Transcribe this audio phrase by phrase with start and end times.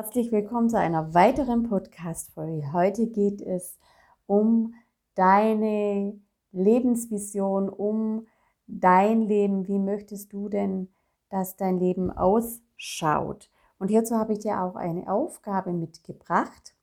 [0.00, 2.72] Herzlich willkommen zu einer weiteren Podcast-Folge.
[2.72, 3.80] Heute geht es
[4.26, 4.74] um
[5.16, 6.16] deine
[6.52, 8.28] Lebensvision, um
[8.68, 9.66] dein Leben.
[9.66, 10.88] Wie möchtest du denn,
[11.30, 13.50] dass dein Leben ausschaut?
[13.80, 16.76] Und hierzu habe ich dir auch eine Aufgabe mitgebracht.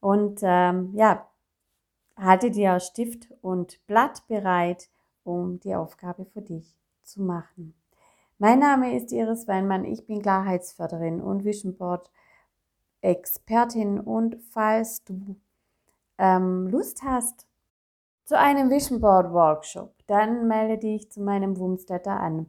[0.00, 1.26] Und ähm, ja,
[2.18, 4.90] halte dir Stift und Blatt bereit,
[5.24, 7.72] um die Aufgabe für dich zu machen.
[8.36, 12.10] Mein Name ist Iris Weinmann, ich bin Klarheitsförderin und Vision Board
[13.02, 15.36] Expertin und falls du
[16.18, 17.46] ähm, Lust hast
[18.24, 22.46] zu einem Vision Board Workshop, dann melde dich zu meinem Wumsletter an.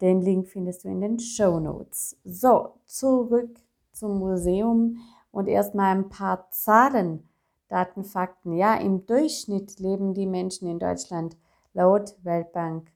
[0.00, 2.16] Den Link findest du in den Show Notes.
[2.24, 3.60] So, zurück
[3.92, 4.98] zum Museum
[5.30, 7.28] und erstmal ein paar Zahlen,
[7.68, 8.52] Daten, Fakten.
[8.52, 11.36] Ja, im Durchschnitt leben die Menschen in Deutschland
[11.72, 12.92] laut Weltbank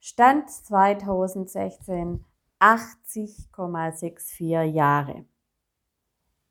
[0.00, 2.24] Stand 2016
[2.58, 5.24] 80,64 Jahre.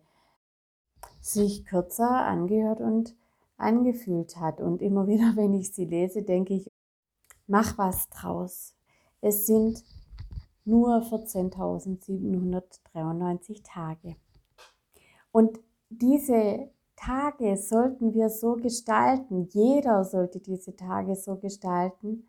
[1.20, 3.16] sich kürzer angehört und
[3.56, 4.60] angefühlt hat.
[4.60, 6.70] Und immer wieder, wenn ich sie lese, denke ich,
[7.46, 8.74] mach was draus.
[9.20, 9.82] Es sind
[10.64, 14.16] nur 14.793 Tage.
[15.32, 22.26] Und diese Tage sollten wir so gestalten, jeder sollte diese Tage so gestalten,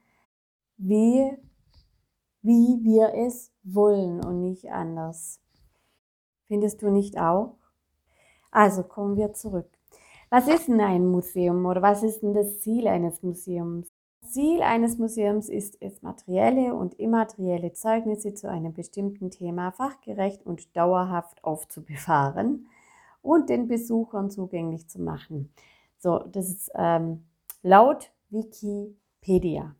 [0.78, 1.32] wie,
[2.42, 5.40] wie wir es wollen und nicht anders.
[6.48, 7.56] Findest du nicht auch?
[8.52, 9.70] Also kommen wir zurück.
[10.30, 13.95] Was ist denn ein Museum oder was ist denn das Ziel eines Museums?
[14.36, 20.76] Ziel eines Museums ist es, materielle und immaterielle Zeugnisse zu einem bestimmten Thema fachgerecht und
[20.76, 22.68] dauerhaft aufzubewahren
[23.22, 25.54] und den Besuchern zugänglich zu machen.
[25.98, 27.24] So, das ist ähm,
[27.64, 29.74] laut Wikipedia.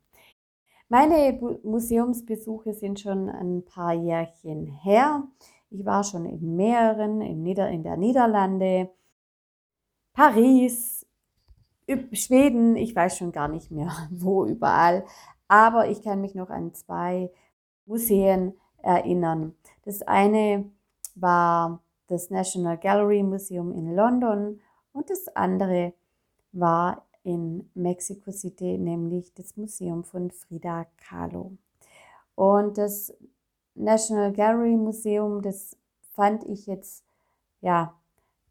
[0.88, 5.24] Meine Museumsbesuche sind schon ein paar Jährchen her.
[5.68, 8.88] Ich war schon in mehreren, in, Nieder in der Niederlande,
[10.14, 10.95] Paris,
[12.12, 15.04] Schweden, ich weiß schon gar nicht mehr, wo überall.
[15.48, 17.30] Aber ich kann mich noch an zwei
[17.84, 19.54] Museen erinnern.
[19.84, 20.70] Das eine
[21.14, 24.60] war das National Gallery Museum in London
[24.92, 25.92] und das andere
[26.52, 31.52] war in Mexico City, nämlich das Museum von Frida Kahlo.
[32.34, 33.12] Und das
[33.74, 35.76] National Gallery Museum, das
[36.14, 37.04] fand ich jetzt
[37.60, 37.94] ja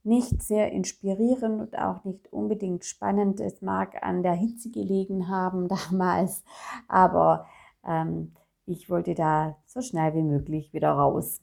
[0.05, 3.39] nicht sehr inspirierend und auch nicht unbedingt spannend.
[3.39, 6.43] Es mag an der Hitze gelegen haben damals,
[6.87, 7.47] aber
[7.83, 8.33] ähm,
[8.65, 11.41] ich wollte da so schnell wie möglich wieder raus.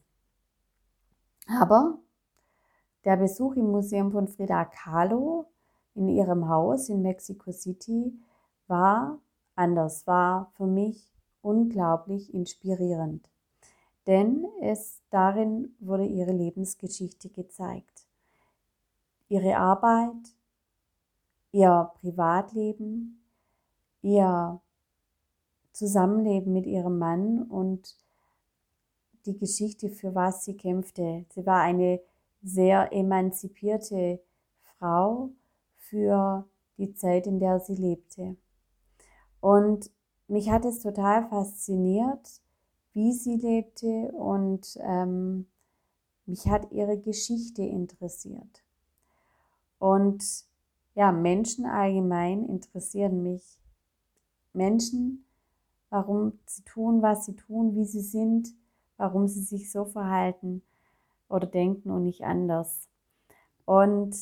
[1.48, 1.98] Aber
[3.04, 5.46] der Besuch im Museum von Frida Kahlo
[5.94, 8.16] in ihrem Haus in Mexico City
[8.68, 9.18] war
[9.56, 11.12] anders, war für mich
[11.42, 13.28] unglaublich inspirierend.
[14.06, 18.06] Denn es darin wurde ihre Lebensgeschichte gezeigt
[19.32, 20.36] ihre Arbeit,
[21.52, 23.24] ihr Privatleben,
[24.02, 24.60] ihr
[25.72, 27.96] Zusammenleben mit ihrem Mann und
[29.24, 31.24] die Geschichte, für was sie kämpfte.
[31.30, 32.02] Sie war eine
[32.42, 34.20] sehr emanzipierte
[34.60, 35.30] Frau
[35.76, 38.36] für die Zeit, in der sie lebte.
[39.40, 39.90] Und
[40.28, 42.42] mich hat es total fasziniert,
[42.92, 45.46] wie sie lebte und ähm,
[46.26, 48.61] mich hat ihre Geschichte interessiert.
[49.82, 50.44] Und
[50.94, 53.58] ja, Menschen allgemein interessieren mich.
[54.52, 55.26] Menschen,
[55.90, 58.54] warum sie tun, was sie tun, wie sie sind,
[58.96, 60.62] warum sie sich so verhalten
[61.28, 62.88] oder denken und nicht anders.
[63.64, 64.16] Und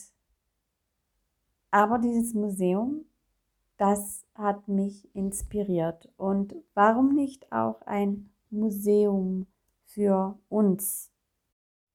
[1.70, 3.04] aber dieses Museum,
[3.76, 6.08] das hat mich inspiriert.
[6.16, 9.46] Und warum nicht auch ein Museum
[9.84, 11.10] für uns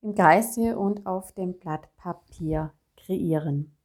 [0.03, 2.71] im Geiste und auf dem Blatt Papier
[3.05, 3.75] kreieren.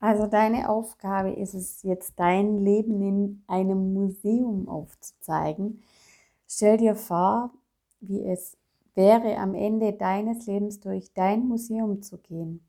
[0.00, 5.82] Also deine Aufgabe ist es jetzt, dein Leben in einem Museum aufzuzeigen.
[6.48, 7.52] Stell dir vor,
[8.00, 8.56] wie es
[8.94, 12.66] wäre, am Ende deines Lebens durch dein Museum zu gehen,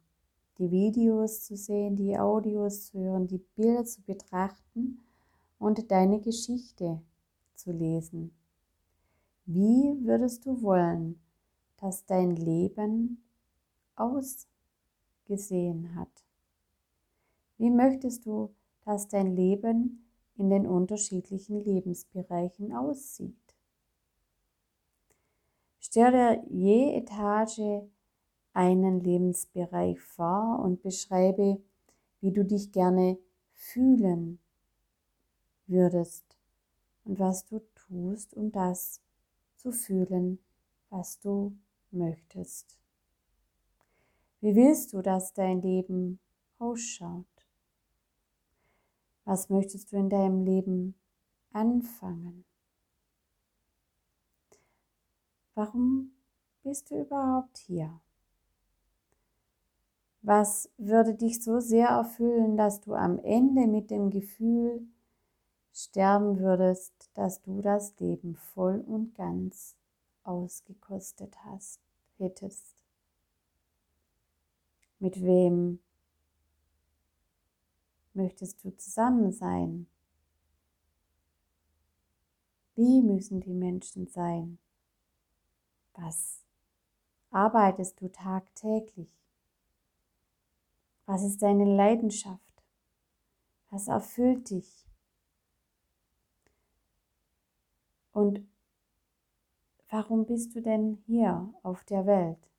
[0.59, 5.01] die Videos zu sehen, die Audios zu hören, die Bilder zu betrachten
[5.57, 7.01] und deine Geschichte
[7.55, 8.31] zu lesen.
[9.45, 11.19] Wie würdest du wollen,
[11.77, 13.23] dass dein Leben
[13.95, 14.52] aussieht?
[15.25, 16.23] Gesehen hat.
[17.57, 18.53] Wie möchtest du,
[18.85, 20.05] dass dein Leben
[20.35, 23.35] in den unterschiedlichen Lebensbereichen aussieht?
[25.79, 27.83] Stell dir je Etage
[28.53, 31.61] einen Lebensbereich vor und beschreibe,
[32.21, 33.17] wie du dich gerne
[33.53, 34.39] fühlen
[35.67, 36.23] würdest
[37.03, 39.01] und was du tust, um das
[39.55, 40.39] zu fühlen,
[40.89, 41.55] was du
[41.91, 42.82] möchtest.
[44.43, 46.19] Wie willst du, dass dein Leben
[46.59, 47.25] ausschaut?
[49.23, 50.95] Was möchtest du in deinem Leben
[51.53, 52.43] anfangen?
[55.55, 56.11] Warum
[56.61, 58.01] bist du überhaupt hier?
[60.23, 64.85] Was würde dich so sehr erfüllen, dass du am Ende mit dem Gefühl
[65.71, 69.77] sterben würdest, dass du das Leben voll und ganz
[70.25, 71.79] ausgekostet hast,
[72.17, 72.82] hättest?
[75.03, 75.81] Mit wem
[78.13, 79.85] möchtest du zusammen sein?
[82.75, 84.59] Wie müssen die Menschen sein?
[85.95, 86.45] Was
[87.31, 89.13] arbeitest du tagtäglich?
[91.05, 92.63] Was ist deine Leidenschaft?
[93.71, 94.87] Was erfüllt dich?
[98.13, 98.47] Und
[99.89, 102.49] warum bist du denn hier auf der Welt?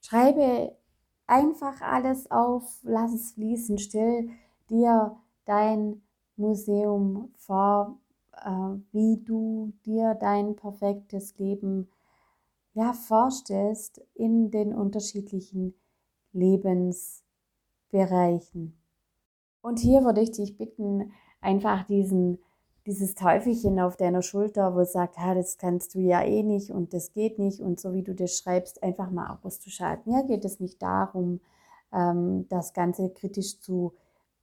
[0.00, 0.76] Schreibe
[1.26, 4.30] einfach alles auf, lass es fließen, stell
[4.70, 6.02] dir dein
[6.36, 7.98] Museum vor,
[8.32, 11.88] äh, wie du dir dein perfektes Leben
[12.74, 15.74] ja, vorstellst in den unterschiedlichen
[16.32, 18.76] Lebensbereichen.
[19.62, 22.40] Und hier würde ich dich bitten, einfach diesen,
[22.86, 26.92] dieses Teufelchen auf deiner Schulter, wo sagt, ah, das kannst du ja eh nicht und
[26.92, 30.12] das geht nicht und so wie du das schreibst, einfach mal auszuschalten.
[30.12, 31.40] Hier geht es nicht darum,
[31.92, 33.94] ähm, das Ganze kritisch zu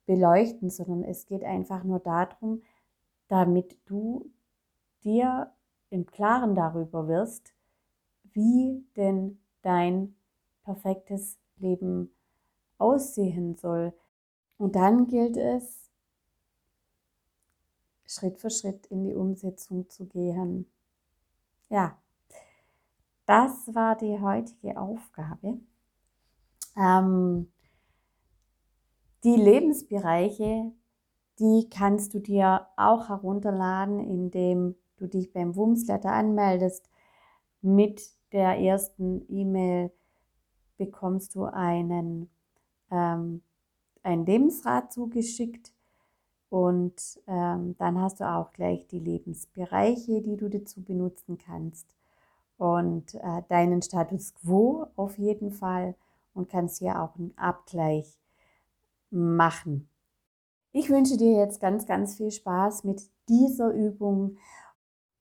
[0.05, 2.63] beleuchten, sondern es geht einfach nur darum,
[3.27, 4.31] damit du
[5.03, 5.51] dir
[5.89, 7.53] im Klaren darüber wirst,
[8.33, 10.15] wie denn dein
[10.63, 12.13] perfektes Leben
[12.77, 13.93] aussehen soll.
[14.57, 15.80] Und dann gilt es,
[18.11, 20.69] Schritt für Schritt in die Umsetzung zu gehen.
[21.69, 21.97] Ja,
[23.25, 25.59] das war die heutige Aufgabe.
[26.75, 27.49] Ähm,
[29.23, 30.73] die Lebensbereiche,
[31.39, 36.89] die kannst du dir auch herunterladen, indem du dich beim Wumsletter anmeldest
[37.61, 38.01] mit
[38.33, 39.91] der ersten E-Mail
[40.77, 42.29] bekommst du einen,
[42.89, 43.41] ähm,
[44.03, 45.71] ein Lebensrat zugeschickt
[46.51, 51.95] und ähm, dann hast du auch gleich die Lebensbereiche, die du dazu benutzen kannst.
[52.57, 55.95] Und äh, deinen Status quo auf jeden Fall
[56.33, 58.19] und kannst hier auch einen Abgleich
[59.11, 59.87] machen.
[60.73, 64.35] Ich wünsche dir jetzt ganz, ganz viel Spaß mit dieser Übung.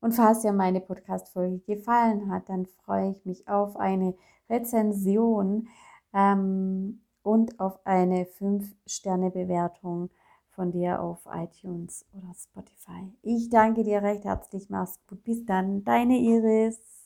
[0.01, 4.17] Und falls dir meine Podcast-Folge gefallen hat, dann freue ich mich auf eine
[4.49, 5.69] Rezension
[6.13, 10.11] ähm, und auf eine 5-Sterne-Bewertung
[10.51, 13.13] von dir auf iTunes oder Spotify.
[13.23, 14.69] Ich danke dir recht herzlich.
[14.71, 15.23] Mach's gut.
[15.25, 15.85] Bis dann.
[15.85, 17.00] Deine Iris.